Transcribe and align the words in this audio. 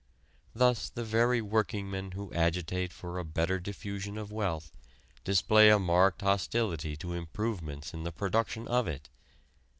Thus 0.55 0.89
the 0.89 1.03
very 1.03 1.43
workingmen 1.43 2.13
who 2.13 2.33
agitate 2.33 2.91
for 2.91 3.19
a 3.19 3.23
better 3.23 3.59
diffusion 3.59 4.17
of 4.17 4.31
wealth 4.31 4.71
display 5.23 5.69
a 5.69 5.77
marked 5.77 6.23
hostility 6.23 6.97
to 6.97 7.13
improvements 7.13 7.93
in 7.93 8.01
the 8.01 8.11
production 8.11 8.67
of 8.67 8.87
it. 8.87 9.09